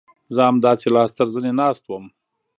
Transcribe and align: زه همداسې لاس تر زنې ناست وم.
زه 0.35 0.41
همداسې 0.49 0.87
لاس 0.95 1.11
تر 1.17 1.27
زنې 1.33 1.51
ناست 1.61 1.83
وم. 1.85 2.05